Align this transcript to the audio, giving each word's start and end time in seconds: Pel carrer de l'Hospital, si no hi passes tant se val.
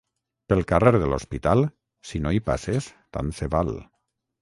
Pel 0.53 0.63
carrer 0.71 0.93
de 1.03 1.09
l'Hospital, 1.11 1.63
si 2.13 2.25
no 2.25 2.35
hi 2.39 2.43
passes 2.51 2.91
tant 3.19 3.33
se 3.43 3.55
val. 3.59 3.75